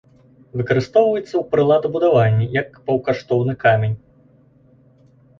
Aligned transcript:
Выкарыстоўваецца 0.59 1.23
ў 1.23 1.41
прыладабудаванні, 1.51 2.47
як 2.61 2.69
паўкаштоўны 2.87 3.53
камень. 3.65 3.93